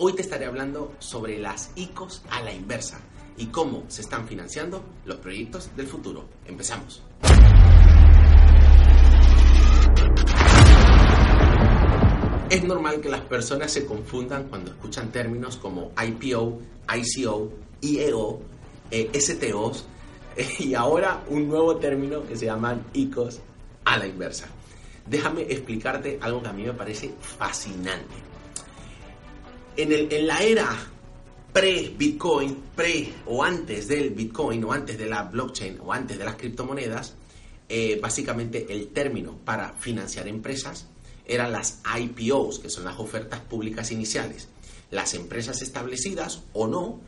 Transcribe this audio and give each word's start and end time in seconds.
Hoy 0.00 0.12
te 0.12 0.22
estaré 0.22 0.46
hablando 0.46 0.94
sobre 1.00 1.40
las 1.40 1.72
ICOs 1.74 2.22
a 2.30 2.40
la 2.40 2.52
inversa 2.52 3.00
y 3.36 3.46
cómo 3.46 3.82
se 3.88 4.02
están 4.02 4.28
financiando 4.28 4.80
los 5.04 5.16
proyectos 5.16 5.74
del 5.74 5.88
futuro. 5.88 6.24
Empezamos. 6.46 7.02
Es 12.48 12.62
normal 12.62 13.00
que 13.00 13.08
las 13.08 13.22
personas 13.22 13.72
se 13.72 13.86
confundan 13.86 14.44
cuando 14.44 14.70
escuchan 14.70 15.10
términos 15.10 15.56
como 15.56 15.90
IPO, 16.00 16.60
ICO, 16.96 17.50
IEO, 17.80 18.40
eh, 18.92 19.10
STOs 19.20 19.84
eh, 20.36 20.48
y 20.60 20.74
ahora 20.74 21.24
un 21.26 21.48
nuevo 21.48 21.74
término 21.78 22.24
que 22.24 22.36
se 22.36 22.46
llaman 22.46 22.84
ICOs 22.92 23.40
a 23.84 23.98
la 23.98 24.06
inversa. 24.06 24.46
Déjame 25.06 25.42
explicarte 25.42 26.20
algo 26.22 26.40
que 26.40 26.48
a 26.50 26.52
mí 26.52 26.62
me 26.62 26.74
parece 26.74 27.12
fascinante 27.18 28.27
en, 29.78 30.26
la 30.26 30.42
era 30.42 30.76
pre-Bitcoin, 31.52 32.56
pre 32.74 33.14
o 33.26 33.44
antes 33.44 33.86
del 33.86 34.10
Bitcoin 34.10 34.64
o 34.64 34.72
antes 34.72 34.98
de 34.98 35.06
la 35.06 35.22
blockchain 35.22 35.78
o 35.80 35.92
antes 35.92 36.18
de 36.18 36.24
las 36.24 36.34
criptomonedas, 36.34 37.14
eh, 37.68 37.98
básicamente 38.02 38.66
el 38.70 38.88
término 38.88 39.38
para 39.44 39.72
financiar 39.74 40.26
empresas 40.26 40.88
eran 41.24 41.52
las 41.52 41.80
IPOs, 41.96 42.58
que 42.58 42.70
son 42.70 42.84
las 42.84 42.98
ofertas 42.98 43.40
públicas 43.40 43.92
iniciales. 43.92 44.48
Las 44.90 45.14
empresas 45.14 45.62
establecidas 45.62 46.42
o 46.54 46.66
no, 46.66 47.00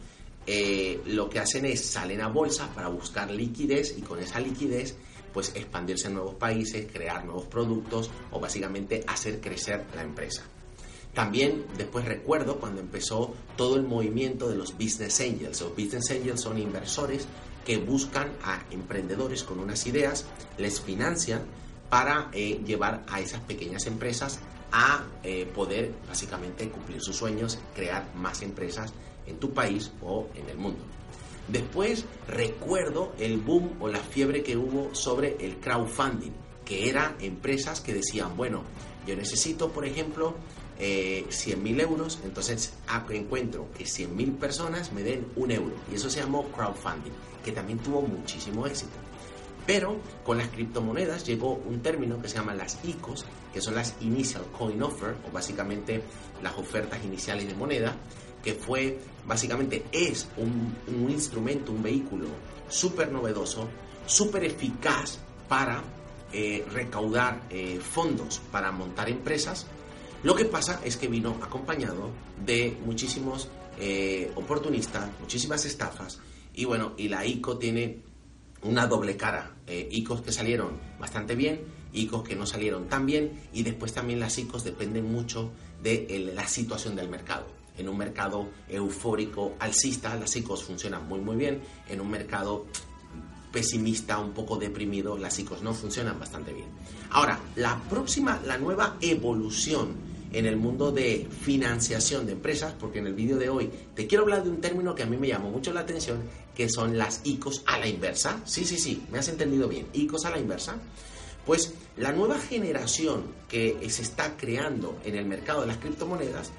eh, 0.46 1.00
lo 1.06 1.28
que 1.28 1.40
hacen 1.40 1.64
es 1.64 1.84
salen 1.84 2.20
a 2.20 2.28
bolsa 2.28 2.72
para 2.74 2.88
buscar 2.88 3.30
liquidez 3.30 3.96
y 3.98 4.02
con 4.02 4.20
esa 4.20 4.38
liquidez 4.38 4.96
pues 5.32 5.52
expandirse 5.54 6.08
en 6.08 6.14
nuevos 6.14 6.34
países, 6.34 6.86
crear 6.92 7.24
nuevos 7.24 7.46
productos 7.46 8.10
o 8.30 8.38
básicamente 8.40 9.04
hacer 9.06 9.40
crecer 9.40 9.86
la 9.94 10.02
empresa. 10.02 10.44
También 11.14 11.66
después 11.76 12.04
recuerdo 12.04 12.58
cuando 12.58 12.80
empezó 12.80 13.34
todo 13.56 13.76
el 13.76 13.82
movimiento 13.82 14.48
de 14.48 14.56
los 14.56 14.74
business 14.74 15.20
angels. 15.20 15.60
Los 15.60 15.70
business 15.70 16.10
angels 16.10 16.40
son 16.40 16.58
inversores 16.58 17.26
que 17.64 17.78
buscan 17.78 18.32
a 18.42 18.62
emprendedores 18.70 19.42
con 19.42 19.58
unas 19.58 19.86
ideas, 19.86 20.24
les 20.56 20.80
financian 20.80 21.42
para 21.88 22.30
eh, 22.32 22.60
llevar 22.64 23.04
a 23.08 23.20
esas 23.20 23.40
pequeñas 23.40 23.86
empresas 23.86 24.38
a 24.72 25.04
eh, 25.24 25.50
poder 25.52 25.92
básicamente 26.08 26.68
cumplir 26.68 27.02
sus 27.02 27.16
sueños, 27.16 27.58
crear 27.74 28.14
más 28.14 28.42
empresas 28.42 28.92
en 29.26 29.38
tu 29.38 29.52
país 29.52 29.90
o 30.00 30.28
en 30.34 30.48
el 30.48 30.56
mundo. 30.56 30.80
Después 31.48 32.04
recuerdo 32.28 33.12
el 33.18 33.38
boom 33.38 33.72
o 33.80 33.88
la 33.88 33.98
fiebre 33.98 34.44
que 34.44 34.56
hubo 34.56 34.94
sobre 34.94 35.36
el 35.44 35.56
crowdfunding, 35.56 36.30
que 36.64 36.88
eran 36.88 37.16
empresas 37.20 37.80
que 37.80 37.92
decían, 37.92 38.36
bueno, 38.36 38.62
yo 39.06 39.16
necesito, 39.16 39.70
por 39.70 39.84
ejemplo, 39.84 40.36
eh, 40.82 41.26
100.000 41.28 41.80
euros, 41.82 42.18
entonces 42.24 42.72
encuentro 43.10 43.68
que 43.76 43.84
100.000 43.84 44.38
personas 44.38 44.92
me 44.92 45.02
den 45.02 45.26
un 45.36 45.50
euro. 45.50 45.74
Y 45.92 45.96
eso 45.96 46.08
se 46.08 46.20
llamó 46.20 46.44
crowdfunding, 46.52 47.12
que 47.44 47.52
también 47.52 47.78
tuvo 47.80 48.00
muchísimo 48.00 48.66
éxito. 48.66 48.96
Pero 49.66 50.00
con 50.24 50.38
las 50.38 50.48
criptomonedas 50.48 51.26
llegó 51.26 51.54
un 51.54 51.82
término 51.82 52.20
que 52.20 52.28
se 52.28 52.36
llama 52.36 52.54
las 52.54 52.78
ICOs, 52.82 53.26
que 53.52 53.60
son 53.60 53.74
las 53.74 53.94
Initial 54.00 54.44
Coin 54.56 54.82
Offer, 54.82 55.16
o 55.28 55.30
básicamente 55.30 56.02
las 56.42 56.56
ofertas 56.56 57.04
iniciales 57.04 57.46
de 57.46 57.54
moneda, 57.54 57.94
que 58.42 58.54
fue, 58.54 58.98
básicamente 59.26 59.84
es 59.92 60.28
un, 60.38 60.74
instrumento, 61.10 61.72
un 61.72 61.82
vehículo 61.82 62.28
súper 62.68 63.12
novedoso, 63.12 63.68
súper 64.06 64.44
eficaz 64.44 65.18
para 65.46 65.82
eh, 66.32 66.64
recaudar 66.72 67.42
eh, 67.50 67.78
fondos 67.80 68.40
para 68.50 68.72
montar 68.72 69.10
empresas 69.10 69.66
lo 70.22 70.34
que 70.34 70.44
pasa 70.44 70.80
es 70.84 70.96
que 70.96 71.08
vino 71.08 71.36
acompañado 71.42 72.10
de 72.44 72.76
muchísimos 72.84 73.48
eh, 73.78 74.30
oportunistas, 74.34 75.08
muchísimas 75.20 75.64
estafas 75.64 76.20
y 76.54 76.64
bueno, 76.64 76.92
y 76.98 77.08
la 77.08 77.24
ICO 77.24 77.56
tiene 77.56 78.02
una 78.62 78.86
doble 78.86 79.16
cara. 79.16 79.56
Eh, 79.66 79.88
ICOs 79.90 80.20
que 80.20 80.32
salieron 80.32 80.78
bastante 80.98 81.34
bien, 81.34 81.62
ICOs 81.92 82.28
que 82.28 82.36
no 82.36 82.44
salieron 82.44 82.88
tan 82.88 83.06
bien 83.06 83.40
y 83.52 83.62
después 83.62 83.92
también 83.92 84.20
las 84.20 84.36
ICOs 84.36 84.64
dependen 84.64 85.10
mucho 85.10 85.52
de 85.82 86.32
la 86.34 86.46
situación 86.46 86.96
del 86.96 87.08
mercado. 87.08 87.46
En 87.78 87.88
un 87.88 87.96
mercado 87.96 88.50
eufórico, 88.68 89.54
alcista, 89.58 90.14
las 90.16 90.36
ICOs 90.36 90.64
funcionan 90.64 91.08
muy 91.08 91.20
muy 91.20 91.36
bien. 91.36 91.62
En 91.88 92.00
un 92.00 92.10
mercado 92.10 92.66
pesimista, 93.50 94.18
un 94.18 94.32
poco 94.32 94.56
deprimido, 94.56 95.16
las 95.16 95.38
ICOs 95.38 95.62
no 95.62 95.72
funcionan 95.72 96.18
bastante 96.18 96.52
bien. 96.52 96.68
Ahora, 97.10 97.40
la 97.56 97.80
próxima, 97.88 98.40
la 98.44 98.58
nueva 98.58 98.96
evolución 99.00 100.09
en 100.32 100.46
el 100.46 100.56
mundo 100.56 100.92
de 100.92 101.26
financiación 101.42 102.26
de 102.26 102.32
empresas, 102.32 102.74
porque 102.78 102.98
en 103.00 103.06
el 103.06 103.14
vídeo 103.14 103.36
de 103.36 103.48
hoy 103.48 103.70
te 103.94 104.06
quiero 104.06 104.24
hablar 104.24 104.44
de 104.44 104.50
un 104.50 104.60
término 104.60 104.94
que 104.94 105.02
a 105.02 105.06
mí 105.06 105.16
me 105.16 105.28
llamó 105.28 105.50
mucho 105.50 105.72
la 105.72 105.80
atención, 105.80 106.22
que 106.54 106.68
son 106.68 106.96
las 106.98 107.20
ICOs 107.24 107.62
a 107.66 107.78
la 107.78 107.88
inversa. 107.88 108.40
Sí, 108.44 108.64
sí, 108.64 108.78
sí, 108.78 109.02
me 109.10 109.18
has 109.18 109.28
entendido 109.28 109.68
bien, 109.68 109.86
ICOs 109.92 110.24
a 110.26 110.30
la 110.30 110.38
inversa. 110.38 110.76
Pues 111.46 111.74
la 111.96 112.12
nueva 112.12 112.38
generación 112.38 113.24
que 113.48 113.78
se 113.90 114.02
está 114.02 114.36
creando 114.36 114.98
en 115.04 115.16
el 115.16 115.24
mercado 115.24 115.62
de 115.62 115.66
las 115.66 115.78
criptomonedas 115.78 116.52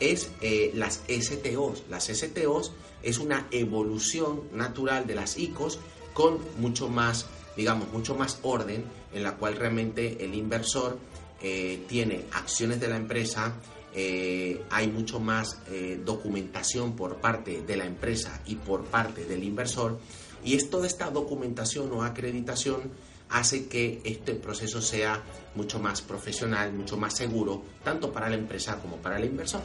es 0.00 0.30
eh, 0.40 0.72
las 0.74 1.02
STOs. 1.08 1.84
Las 1.88 2.08
STOs 2.08 2.72
es 3.02 3.18
una 3.18 3.46
evolución 3.50 4.42
natural 4.52 5.06
de 5.06 5.14
las 5.14 5.38
ICOs 5.38 5.78
con 6.12 6.38
mucho 6.58 6.88
más, 6.88 7.26
digamos, 7.56 7.90
mucho 7.92 8.14
más 8.14 8.40
orden, 8.42 8.84
en 9.12 9.22
la 9.22 9.36
cual 9.36 9.56
realmente 9.56 10.24
el 10.24 10.34
inversor 10.34 10.98
eh, 11.42 11.84
tiene 11.88 12.24
acciones 12.32 12.80
de 12.80 12.88
la 12.88 12.96
empresa, 12.96 13.54
eh, 13.94 14.62
hay 14.70 14.88
mucho 14.88 15.20
más 15.20 15.58
eh, 15.70 16.00
documentación 16.04 16.94
por 16.94 17.16
parte 17.16 17.62
de 17.62 17.76
la 17.76 17.86
empresa 17.86 18.42
y 18.46 18.56
por 18.56 18.84
parte 18.84 19.24
del 19.24 19.42
inversor 19.42 19.98
y 20.44 20.54
es 20.54 20.68
toda 20.70 20.86
esta 20.86 21.10
documentación 21.10 21.90
o 21.92 22.02
acreditación 22.02 22.92
hace 23.28 23.66
que 23.66 24.00
este 24.04 24.34
proceso 24.34 24.80
sea 24.80 25.22
mucho 25.54 25.80
más 25.80 26.02
profesional, 26.02 26.72
mucho 26.72 26.96
más 26.96 27.16
seguro, 27.16 27.62
tanto 27.82 28.12
para 28.12 28.28
la 28.28 28.36
empresa 28.36 28.78
como 28.80 28.96
para 28.96 29.18
el 29.18 29.24
inversor. 29.24 29.62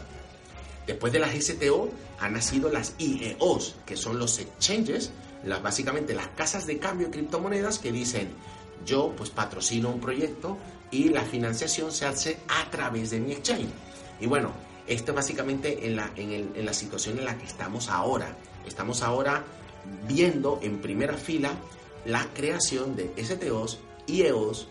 Después 0.87 1.13
de 1.13 1.19
las 1.19 1.35
STO 1.35 1.89
han 2.19 2.33
nacido 2.33 2.69
las 2.69 2.95
IEOs, 2.97 3.75
que 3.85 3.95
son 3.95 4.17
los 4.17 4.39
exchanges, 4.39 5.11
las, 5.45 5.61
básicamente 5.61 6.15
las 6.15 6.29
casas 6.29 6.65
de 6.65 6.79
cambio 6.79 7.07
de 7.07 7.13
criptomonedas 7.13 7.77
que 7.77 7.91
dicen, 7.91 8.29
yo 8.85 9.13
pues 9.15 9.29
patrocino 9.29 9.89
un 9.89 9.99
proyecto 9.99 10.57
y 10.91 11.09
la 11.09 11.23
financiación 11.23 11.91
se 11.91 12.05
hace 12.05 12.39
a 12.47 12.69
través 12.69 13.11
de 13.11 13.19
mi 13.19 13.31
exchange. 13.31 13.69
Y 14.19 14.27
bueno, 14.27 14.51
esto 14.87 15.13
básicamente 15.13 15.87
en 15.87 15.95
la, 15.95 16.11
en, 16.15 16.65
la 16.65 16.73
situación 16.73 17.17
en 17.17 17.25
la 17.25 17.37
que 17.37 17.45
estamos 17.45 17.89
ahora. 17.89 18.35
Estamos 18.65 19.01
ahora 19.01 19.43
viendo 20.07 20.59
en 20.61 20.81
primera 20.81 21.17
fila 21.17 21.53
la 22.05 22.27
creación 22.33 22.95
de 22.95 23.13
STOs, 23.23 23.79
IEOs, 24.07 24.67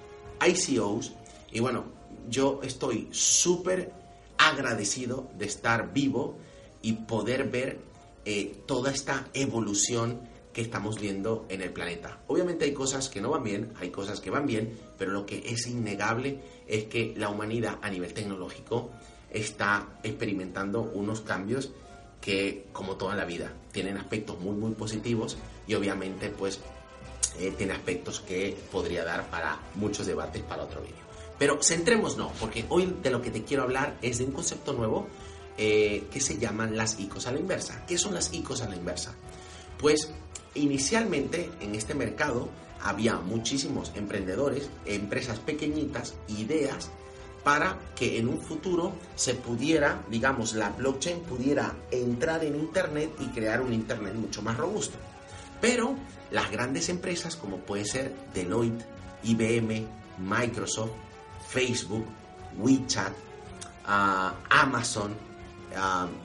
ICOs. 0.47 1.12
Y 1.53 1.60
bueno, 1.60 1.84
yo 2.28 2.60
estoy 2.62 3.09
súper 3.10 3.92
agradecido 4.38 5.28
de 5.37 5.47
estar 5.47 5.92
vivo 5.92 6.37
y 6.82 6.92
poder 6.92 7.48
ver 7.48 7.80
eh, 8.24 8.62
toda 8.66 8.91
esta 8.91 9.28
evolución 9.33 10.21
que 10.52 10.60
estamos 10.62 11.00
viendo 11.00 11.47
en 11.48 11.62
el 11.62 11.70
planeta. 11.70 12.18
Obviamente 12.26 12.64
hay 12.64 12.72
cosas 12.72 13.08
que 13.08 13.20
no 13.20 13.30
van 13.30 13.44
bien, 13.44 13.72
hay 13.80 13.91
cosas 13.91 14.20
que 14.20 14.30
van 14.30 14.47
bien, 14.47 14.78
pero 14.98 15.12
lo 15.12 15.26
que 15.26 15.38
es 15.47 15.66
innegable 15.66 16.41
es 16.66 16.84
que 16.84 17.14
la 17.16 17.28
humanidad 17.28 17.78
a 17.82 17.91
nivel 17.91 18.12
tecnológico 18.12 18.91
está 19.30 20.00
experimentando 20.02 20.82
unos 20.82 21.20
cambios 21.20 21.70
que, 22.20 22.66
como 22.72 22.97
toda 22.97 23.14
la 23.14 23.24
vida, 23.24 23.52
tienen 23.72 23.97
aspectos 23.97 24.38
muy, 24.41 24.56
muy 24.56 24.72
positivos 24.72 25.38
y 25.66 25.74
obviamente 25.74 26.30
pues 26.30 26.60
eh, 27.38 27.54
tiene 27.56 27.72
aspectos 27.72 28.20
que 28.20 28.56
podría 28.70 29.04
dar 29.04 29.30
para 29.30 29.58
muchos 29.76 30.06
debates 30.06 30.42
para 30.42 30.64
otro 30.64 30.80
vídeo. 30.80 31.10
Pero 31.38 31.62
centrémonos, 31.62 32.32
porque 32.38 32.66
hoy 32.68 32.97
de 33.02 33.10
lo 33.10 33.22
que 33.22 33.30
te 33.30 33.44
quiero 33.44 33.62
hablar 33.62 33.97
es 34.02 34.18
de 34.18 34.24
un 34.24 34.32
concepto 34.32 34.74
nuevo 34.74 35.06
eh, 35.56 36.04
que 36.12 36.20
se 36.20 36.36
llaman 36.36 36.76
las 36.76 36.98
ICOs 37.00 37.26
a 37.26 37.32
la 37.32 37.41
inversa. 37.41 37.84
¿Qué 37.86 37.97
son 37.97 38.12
las 38.12 38.32
ICOs 38.32 38.62
a 38.62 38.68
la 38.68 38.76
inversa? 38.76 39.14
Pues 39.78 40.12
Inicialmente 40.54 41.50
en 41.60 41.74
este 41.74 41.94
mercado 41.94 42.48
había 42.82 43.16
muchísimos 43.16 43.92
emprendedores, 43.94 44.70
empresas 44.84 45.38
pequeñitas, 45.38 46.14
ideas 46.28 46.91
para 47.44 47.78
que 47.97 48.18
en 48.18 48.28
un 48.28 48.41
futuro 48.41 48.92
se 49.16 49.34
pudiera, 49.34 50.02
digamos, 50.10 50.54
la 50.54 50.70
blockchain 50.70 51.20
pudiera 51.20 51.74
entrar 51.91 52.44
en 52.44 52.56
Internet 52.56 53.12
y 53.20 53.26
crear 53.26 53.60
un 53.60 53.72
Internet 53.72 54.14
mucho 54.14 54.42
más 54.42 54.56
robusto. 54.56 54.98
Pero 55.60 55.94
las 56.30 56.50
grandes 56.50 56.88
empresas 56.88 57.36
como 57.36 57.58
puede 57.58 57.84
ser 57.84 58.14
Deloitte, 58.34 58.84
IBM, 59.24 59.86
Microsoft, 60.18 60.91
Facebook, 61.48 62.06
WeChat, 62.58 63.12
ah, 63.86 64.34
Amazon, 64.50 65.14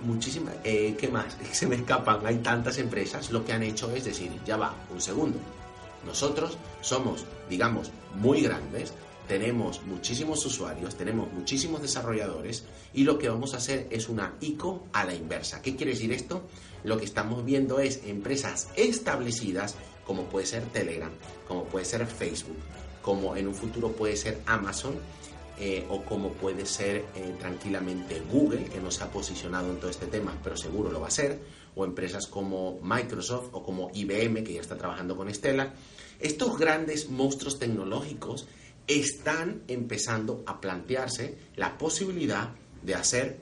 muchísimas, 0.04 0.56
eh, 0.64 0.96
¿qué 1.00 1.08
más? 1.08 1.38
Se 1.52 1.68
me 1.68 1.76
escapan, 1.76 2.26
hay 2.26 2.38
tantas 2.38 2.78
empresas, 2.78 3.32
lo 3.32 3.46
que 3.46 3.54
han 3.54 3.64
hecho 3.64 3.92
es 3.92 4.06
decir, 4.06 4.32
ya 4.46 4.58
va, 4.58 4.74
un 4.92 5.02
segundo, 5.02 5.38
nosotros 6.06 6.58
somos, 6.82 7.26
digamos, 7.50 7.92
muy 8.16 8.42
grandes, 8.42 8.94
tenemos 9.28 9.82
muchísimos 9.84 10.46
usuarios, 10.46 10.96
tenemos 10.96 11.32
muchísimos 11.34 11.82
desarrolladores 11.82 12.64
y 12.94 13.04
lo 13.04 13.18
que 13.18 13.28
vamos 13.28 13.54
a 13.54 13.58
hacer 13.58 13.88
es 13.90 14.08
una 14.08 14.36
ICO 14.40 14.84
a 14.94 15.04
la 15.04 15.16
inversa. 15.16 15.64
¿Qué 15.64 15.76
quiere 15.76 15.94
decir 15.94 16.12
esto? 16.14 16.44
Lo 16.84 17.00
que 17.00 17.06
estamos 17.06 17.44
viendo 17.44 17.80
es 17.80 18.02
empresas 18.06 18.70
establecidas 18.76 19.76
como 20.06 20.26
puede 20.26 20.46
ser 20.46 20.64
Telegram, 20.66 21.10
como 21.48 21.64
puede 21.64 21.86
ser 21.86 22.06
Facebook, 22.06 22.58
como 23.02 23.36
en 23.36 23.48
un 23.48 23.56
futuro 23.56 23.92
puede 23.94 24.16
ser 24.16 24.42
Amazon 24.46 24.96
eh, 25.58 25.86
o 25.90 26.04
como 26.04 26.34
puede 26.34 26.66
ser 26.66 27.06
eh, 27.16 27.36
tranquilamente 27.40 28.22
Google, 28.32 28.66
que 28.66 28.80
no 28.80 28.92
se 28.92 29.04
ha 29.04 29.12
posicionado 29.12 29.70
en 29.70 29.80
todo 29.80 29.90
este 29.90 30.08
tema, 30.08 30.38
pero 30.44 30.58
seguro 30.58 30.92
lo 30.92 31.00
va 31.00 31.08
a 31.08 31.12
ser, 31.12 31.40
o 31.76 31.86
empresas 31.86 32.28
como 32.28 32.80
Microsoft 32.82 33.50
o 33.54 33.64
como 33.64 33.90
IBM, 33.94 34.44
que 34.44 34.54
ya 34.54 34.62
está 34.62 34.78
trabajando 34.78 35.16
con 35.16 35.34
Stella. 35.34 35.74
Estos 36.20 36.58
grandes 36.58 37.10
monstruos 37.10 37.60
tecnológicos 37.60 38.48
están 38.88 39.64
empezando 39.68 40.44
a 40.46 40.62
plantearse 40.62 41.38
la 41.56 41.78
posibilidad 41.78 42.50
de 42.84 42.96
hacer 42.96 43.38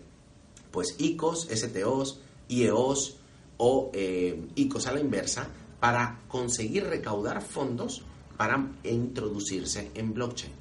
pues 0.71 0.95
ICOs, 0.97 1.47
STOs, 1.51 2.19
IEOs 2.47 3.17
o 3.57 3.91
eh, 3.93 4.39
ICOs 4.55 4.87
a 4.87 4.93
la 4.93 4.99
inversa 4.99 5.47
para 5.79 6.21
conseguir 6.27 6.85
recaudar 6.85 7.41
fondos 7.41 8.01
para 8.37 8.71
introducirse 8.83 9.91
en 9.93 10.13
blockchain. 10.13 10.51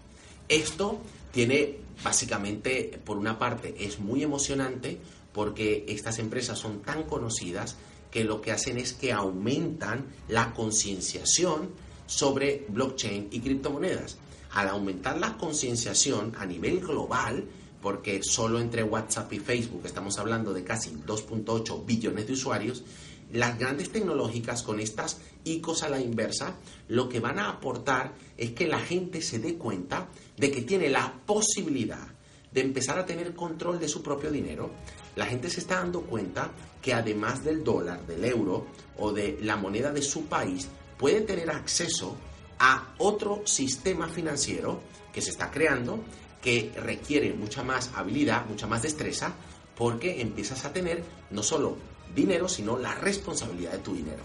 Esto 0.48 1.00
tiene 1.32 1.78
básicamente, 2.04 3.00
por 3.04 3.16
una 3.16 3.38
parte, 3.38 3.74
es 3.78 3.98
muy 3.98 4.22
emocionante 4.22 4.98
porque 5.32 5.84
estas 5.88 6.18
empresas 6.18 6.58
son 6.58 6.82
tan 6.82 7.04
conocidas 7.04 7.76
que 8.10 8.24
lo 8.24 8.40
que 8.40 8.52
hacen 8.52 8.78
es 8.78 8.92
que 8.92 9.12
aumentan 9.12 10.06
la 10.28 10.52
concienciación 10.52 11.70
sobre 12.06 12.66
blockchain 12.68 13.28
y 13.30 13.40
criptomonedas. 13.40 14.18
Al 14.52 14.68
aumentar 14.68 15.18
la 15.18 15.38
concienciación 15.38 16.34
a 16.38 16.44
nivel 16.44 16.80
global, 16.80 17.46
porque 17.80 18.22
solo 18.22 18.60
entre 18.60 18.84
WhatsApp 18.84 19.32
y 19.32 19.38
Facebook 19.38 19.82
estamos 19.86 20.18
hablando 20.18 20.52
de 20.52 20.62
casi 20.62 20.90
2.8 20.90 21.86
billones 21.86 22.26
de 22.26 22.32
usuarios, 22.34 22.84
las 23.32 23.58
grandes 23.58 23.90
tecnológicas 23.90 24.62
con 24.62 24.78
estas 24.78 25.20
ICOs 25.44 25.82
a 25.82 25.88
la 25.88 26.00
inversa, 26.00 26.56
lo 26.88 27.08
que 27.08 27.20
van 27.20 27.38
a 27.38 27.48
aportar 27.48 28.12
es 28.36 28.52
que 28.52 28.66
la 28.66 28.78
gente 28.78 29.22
se 29.22 29.38
dé 29.38 29.56
cuenta 29.56 30.08
de 30.36 30.50
que 30.50 30.62
tiene 30.62 30.88
la 30.88 31.20
posibilidad 31.26 32.06
de 32.52 32.60
empezar 32.60 32.98
a 32.98 33.06
tener 33.06 33.34
control 33.34 33.80
de 33.80 33.88
su 33.88 34.02
propio 34.02 34.30
dinero. 34.30 34.70
La 35.16 35.26
gente 35.26 35.48
se 35.48 35.60
está 35.60 35.76
dando 35.76 36.02
cuenta 36.02 36.50
que 36.80 36.92
además 36.92 37.42
del 37.42 37.64
dólar, 37.64 38.06
del 38.06 38.24
euro 38.24 38.66
o 38.98 39.12
de 39.12 39.38
la 39.40 39.56
moneda 39.56 39.90
de 39.90 40.02
su 40.02 40.26
país, 40.26 40.68
puede 40.98 41.22
tener 41.22 41.50
acceso 41.50 42.16
a 42.58 42.94
otro 42.98 43.42
sistema 43.46 44.08
financiero 44.08 44.80
que 45.12 45.22
se 45.22 45.30
está 45.30 45.50
creando, 45.50 46.00
que 46.42 46.72
requiere 46.76 47.32
mucha 47.32 47.62
más 47.62 47.90
habilidad, 47.94 48.46
mucha 48.46 48.66
más 48.66 48.82
destreza, 48.82 49.34
porque 49.76 50.20
empiezas 50.20 50.64
a 50.64 50.72
tener 50.72 51.02
no 51.30 51.42
solo 51.42 51.76
dinero, 52.14 52.48
sino 52.48 52.78
la 52.78 52.94
responsabilidad 52.94 53.72
de 53.72 53.78
tu 53.78 53.94
dinero. 53.94 54.22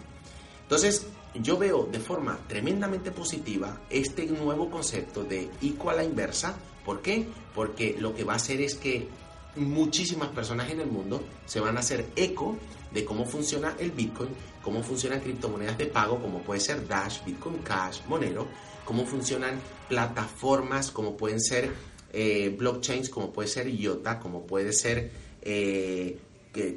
Entonces, 0.64 1.08
yo 1.34 1.58
veo 1.58 1.88
de 1.92 2.00
forma 2.00 2.40
tremendamente 2.48 3.12
positiva 3.12 3.82
este 3.90 4.26
nuevo 4.26 4.70
concepto 4.70 5.24
de 5.24 5.50
ICO 5.62 5.90
a 5.90 5.96
la 5.96 6.04
inversa. 6.04 6.58
¿Por 6.84 7.02
qué? 7.02 7.28
Porque 7.54 7.96
lo 8.00 8.16
que 8.16 8.24
va 8.24 8.34
a 8.34 8.38
hacer 8.38 8.62
es 8.62 8.76
que 8.76 9.08
muchísimas 9.56 10.30
personas 10.30 10.70
en 10.70 10.80
el 10.80 10.88
mundo 10.88 11.22
se 11.46 11.60
van 11.60 11.78
a 11.78 11.80
hacer 11.80 12.08
eco 12.16 12.58
de 12.92 13.04
cómo 13.06 13.26
funciona 13.26 13.76
el 13.80 13.92
Bitcoin, 13.92 14.30
cómo 14.62 14.84
funcionan 14.84 15.20
criptomonedas 15.20 15.78
de 15.78 15.88
pago, 15.88 16.22
como 16.22 16.42
puede 16.42 16.60
ser 16.60 16.88
Dash, 16.88 17.24
Bitcoin 17.26 17.58
Cash, 17.60 18.02
Monero, 18.08 18.48
cómo 18.86 19.06
funcionan 19.06 19.60
plataformas 19.90 20.92
como 20.92 21.18
pueden 21.18 21.42
ser 21.42 21.72
eh, 22.14 22.56
blockchains, 22.58 23.10
como 23.10 23.32
puede 23.32 23.50
ser 23.50 23.68
IOTA, 23.68 24.20
como 24.20 24.46
puede 24.46 24.74
ser 24.74 25.12
eh, 25.42 26.18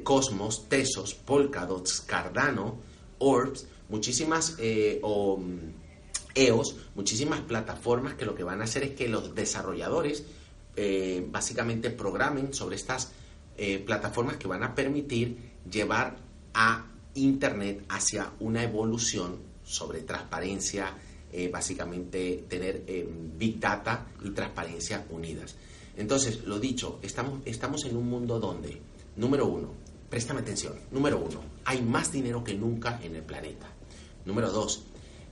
Cosmos, 0.03 0.69
Tesos, 0.69 1.13
Polkadot, 1.13 1.87
Cardano, 2.05 2.79
Orbs, 3.19 3.67
muchísimas 3.89 4.55
eh, 4.59 4.99
o 5.03 5.37
mm, 5.37 5.59
EOS, 6.33 6.75
muchísimas 6.95 7.41
plataformas 7.41 8.15
que 8.15 8.25
lo 8.25 8.35
que 8.35 8.43
van 8.43 8.61
a 8.61 8.63
hacer 8.63 8.83
es 8.83 8.91
que 8.91 9.07
los 9.07 9.35
desarrolladores 9.35 10.23
eh, 10.75 11.25
básicamente 11.29 11.89
programen 11.89 12.53
sobre 12.53 12.77
estas 12.77 13.11
eh, 13.57 13.79
plataformas 13.79 14.37
que 14.37 14.47
van 14.47 14.63
a 14.63 14.73
permitir 14.73 15.37
llevar 15.69 16.17
a 16.53 16.87
Internet 17.15 17.83
hacia 17.89 18.31
una 18.39 18.63
evolución 18.63 19.37
sobre 19.63 20.01
transparencia, 20.01 20.97
básicamente 21.51 22.43
tener 22.49 22.83
Big 23.37 23.57
Data 23.57 24.05
y 24.21 24.31
transparencia 24.31 25.05
unidas. 25.11 25.55
Entonces, 25.95 26.43
lo 26.45 26.59
dicho, 26.59 26.99
estamos, 27.01 27.39
estamos 27.45 27.85
en 27.85 27.95
un 27.95 28.09
mundo 28.09 28.39
donde 28.39 28.81
Número 29.15 29.45
uno, 29.45 29.73
préstame 30.09 30.41
atención. 30.41 30.73
Número 30.91 31.17
uno, 31.17 31.41
hay 31.65 31.81
más 31.81 32.11
dinero 32.11 32.43
que 32.43 32.53
nunca 32.53 32.99
en 33.03 33.15
el 33.15 33.23
planeta. 33.23 33.67
Número 34.25 34.51
dos, 34.51 34.83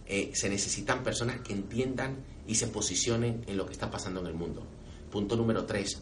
eh, 0.06 0.32
se 0.34 0.50
necesitan 0.50 1.04
personas 1.04 1.42
que 1.42 1.54
entiendan 1.54 2.18
y 2.48 2.56
se 2.56 2.68
posicionen 2.68 3.44
en 3.48 3.58
lo 3.58 3.66
que 3.66 3.74
está 3.74 3.90
pasando 3.92 4.20
en 4.22 4.28
el 4.28 4.34
mundo. 4.34 4.64
Punto 5.12 5.36
número 5.36 5.66
tres, 5.66 6.02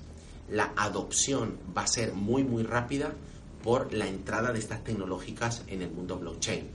la 0.49 0.73
adopción 0.75 1.57
va 1.77 1.83
a 1.83 1.87
ser 1.87 2.13
muy, 2.13 2.43
muy 2.43 2.63
rápida 2.63 3.13
por 3.63 3.93
la 3.93 4.07
entrada 4.07 4.53
de 4.53 4.59
estas 4.59 4.83
tecnológicas 4.83 5.63
en 5.67 5.81
el 5.81 5.91
mundo 5.91 6.17
blockchain. 6.17 6.67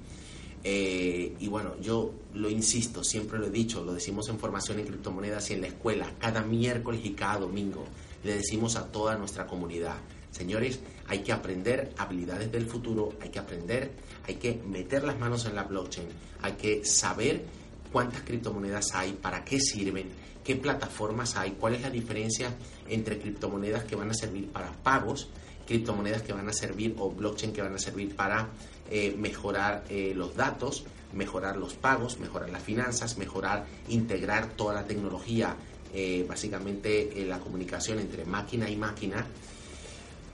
Eh, 0.64 1.34
y 1.40 1.48
bueno, 1.48 1.74
yo 1.80 2.12
lo 2.34 2.48
insisto, 2.48 3.02
siempre 3.02 3.38
lo 3.38 3.46
he 3.46 3.50
dicho, 3.50 3.84
lo 3.84 3.94
decimos 3.94 4.28
en 4.28 4.38
formación 4.38 4.78
en 4.78 4.86
criptomonedas 4.86 5.50
y 5.50 5.54
en 5.54 5.62
la 5.62 5.66
escuela, 5.68 6.12
cada 6.18 6.42
miércoles 6.42 7.00
y 7.02 7.10
cada 7.10 7.38
domingo, 7.38 7.84
le 8.22 8.36
decimos 8.36 8.76
a 8.76 8.86
toda 8.92 9.16
nuestra 9.16 9.46
comunidad, 9.46 9.96
Señores, 10.32 10.80
hay 11.06 11.20
que 11.20 11.30
aprender 11.30 11.92
habilidades 11.98 12.50
del 12.50 12.66
futuro, 12.66 13.12
hay 13.20 13.28
que 13.28 13.38
aprender, 13.38 13.92
hay 14.26 14.36
que 14.36 14.60
meter 14.66 15.04
las 15.04 15.18
manos 15.18 15.44
en 15.44 15.54
la 15.54 15.64
blockchain, 15.64 16.08
hay 16.40 16.52
que 16.52 16.84
saber 16.84 17.44
cuántas 17.92 18.22
criptomonedas 18.22 18.94
hay, 18.94 19.12
para 19.12 19.44
qué 19.44 19.60
sirven, 19.60 20.08
qué 20.42 20.56
plataformas 20.56 21.36
hay, 21.36 21.52
cuál 21.52 21.74
es 21.74 21.82
la 21.82 21.90
diferencia 21.90 22.54
entre 22.88 23.18
criptomonedas 23.18 23.84
que 23.84 23.94
van 23.94 24.10
a 24.10 24.14
servir 24.14 24.50
para 24.50 24.72
pagos, 24.72 25.28
criptomonedas 25.66 26.22
que 26.22 26.32
van 26.32 26.48
a 26.48 26.52
servir 26.52 26.96
o 26.98 27.10
blockchain 27.10 27.52
que 27.52 27.62
van 27.62 27.74
a 27.74 27.78
servir 27.78 28.16
para 28.16 28.48
eh, 28.90 29.14
mejorar 29.16 29.84
eh, 29.90 30.12
los 30.16 30.34
datos, 30.34 30.84
mejorar 31.12 31.58
los 31.58 31.74
pagos, 31.74 32.18
mejorar 32.18 32.48
las 32.48 32.62
finanzas, 32.62 33.18
mejorar, 33.18 33.66
integrar 33.88 34.56
toda 34.56 34.74
la 34.74 34.86
tecnología, 34.86 35.54
eh, 35.92 36.24
básicamente 36.26 37.24
la 37.28 37.38
comunicación 37.38 37.98
entre 37.98 38.24
máquina 38.24 38.70
y 38.70 38.76
máquina 38.76 39.26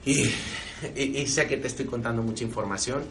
y, 0.05 1.27
sé 1.27 1.47
que 1.47 1.57
te 1.57 1.67
estoy 1.67 1.85
contando 1.85 2.21
mucha 2.21 2.43
información, 2.43 3.03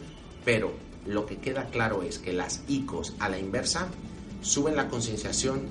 pero 0.43 0.71
lo 1.05 1.25
que 1.25 1.37
queda 1.37 1.65
claro 1.65 2.03
es 2.03 2.19
que 2.19 2.33
las 2.33 2.63
ICOs 2.67 3.15
a 3.19 3.29
la 3.29 3.39
inversa 3.39 3.87
suben 4.41 4.75
la 4.75 4.87
concienciación, 4.87 5.67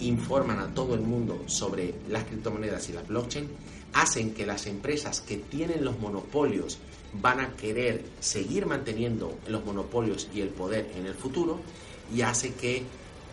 informan 0.00 0.58
a 0.58 0.74
todo 0.74 0.94
el 0.94 1.00
mundo 1.00 1.42
sobre 1.46 1.94
las 2.08 2.24
criptomonedas 2.24 2.88
y 2.88 2.92
la 2.92 3.02
blockchain, 3.02 3.48
hacen 3.92 4.34
que 4.34 4.46
las 4.46 4.66
empresas 4.66 5.20
que 5.20 5.36
tienen 5.36 5.84
los 5.84 5.98
monopolios 5.98 6.78
van 7.20 7.40
a 7.40 7.54
querer 7.54 8.04
seguir 8.20 8.66
manteniendo 8.66 9.38
los 9.46 9.64
monopolios 9.64 10.28
y 10.34 10.40
el 10.40 10.48
poder 10.48 10.90
en 10.96 11.06
el 11.06 11.14
futuro 11.14 11.60
y 12.12 12.22
hace 12.22 12.54
que 12.54 12.82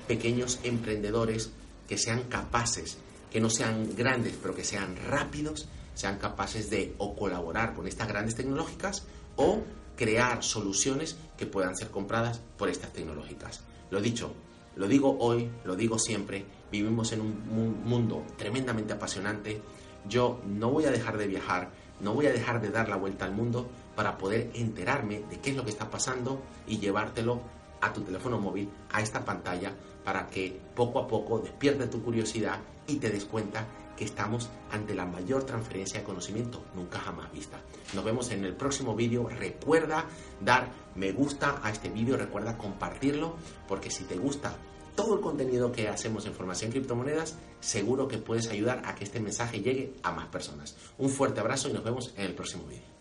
pequeños 0.07 0.59
emprendedores 0.63 1.51
que 1.87 1.97
sean 1.97 2.23
capaces, 2.23 2.97
que 3.31 3.41
no 3.41 3.49
sean 3.49 3.95
grandes, 3.95 4.35
pero 4.41 4.53
que 4.53 4.63
sean 4.63 4.95
rápidos, 5.07 5.67
sean 5.93 6.17
capaces 6.17 6.69
de 6.69 6.95
o 6.97 7.15
colaborar 7.15 7.73
con 7.73 7.87
estas 7.87 8.07
grandes 8.07 8.35
tecnológicas 8.35 9.05
o 9.35 9.61
crear 9.95 10.43
soluciones 10.43 11.17
que 11.37 11.45
puedan 11.45 11.75
ser 11.75 11.89
compradas 11.89 12.41
por 12.57 12.69
estas 12.69 12.91
tecnológicas. 12.93 13.61
Lo 13.89 14.01
dicho, 14.01 14.33
lo 14.75 14.87
digo 14.87 15.17
hoy, 15.19 15.49
lo 15.65 15.75
digo 15.75 15.99
siempre, 15.99 16.45
vivimos 16.71 17.11
en 17.11 17.21
un 17.21 17.83
mundo 17.83 18.23
tremendamente 18.37 18.93
apasionante. 18.93 19.61
Yo 20.07 20.41
no 20.45 20.71
voy 20.71 20.85
a 20.85 20.91
dejar 20.91 21.17
de 21.17 21.27
viajar, 21.27 21.69
no 21.99 22.13
voy 22.13 22.27
a 22.27 22.31
dejar 22.31 22.61
de 22.61 22.69
dar 22.69 22.89
la 22.89 22.95
vuelta 22.95 23.25
al 23.25 23.33
mundo 23.33 23.69
para 23.95 24.17
poder 24.17 24.49
enterarme 24.55 25.23
de 25.29 25.39
qué 25.39 25.51
es 25.51 25.55
lo 25.55 25.63
que 25.63 25.69
está 25.69 25.89
pasando 25.89 26.41
y 26.67 26.79
llevártelo 26.79 27.41
a 27.81 27.91
tu 27.91 28.01
teléfono 28.01 28.39
móvil, 28.39 28.69
a 28.91 29.01
esta 29.01 29.25
pantalla, 29.25 29.73
para 30.03 30.27
que 30.27 30.59
poco 30.75 30.99
a 30.99 31.07
poco 31.07 31.39
despierte 31.39 31.87
tu 31.87 32.01
curiosidad 32.01 32.59
y 32.87 32.95
te 32.97 33.09
des 33.09 33.25
cuenta 33.25 33.67
que 33.97 34.05
estamos 34.05 34.49
ante 34.71 34.95
la 34.95 35.05
mayor 35.05 35.43
transferencia 35.43 35.99
de 35.99 36.05
conocimiento 36.05 36.63
nunca 36.75 36.99
jamás 36.99 37.31
vista. 37.31 37.59
Nos 37.93 38.03
vemos 38.03 38.31
en 38.31 38.43
el 38.45 38.55
próximo 38.55 38.95
vídeo. 38.95 39.29
Recuerda 39.29 40.05
dar 40.39 40.71
me 40.95 41.11
gusta 41.11 41.59
a 41.63 41.69
este 41.69 41.89
vídeo, 41.89 42.17
recuerda 42.17 42.57
compartirlo, 42.57 43.35
porque 43.67 43.91
si 43.91 44.03
te 44.05 44.15
gusta 44.15 44.55
todo 44.95 45.15
el 45.15 45.21
contenido 45.21 45.71
que 45.71 45.87
hacemos 45.87 46.25
en 46.25 46.33
formación 46.33 46.71
criptomonedas, 46.71 47.37
seguro 47.59 48.07
que 48.07 48.17
puedes 48.17 48.49
ayudar 48.49 48.81
a 48.85 48.95
que 48.95 49.03
este 49.03 49.19
mensaje 49.19 49.61
llegue 49.61 49.93
a 50.03 50.11
más 50.11 50.27
personas. 50.27 50.75
Un 50.97 51.09
fuerte 51.09 51.39
abrazo 51.39 51.69
y 51.69 51.73
nos 51.73 51.83
vemos 51.83 52.13
en 52.17 52.25
el 52.25 52.33
próximo 52.33 52.65
vídeo. 52.65 53.00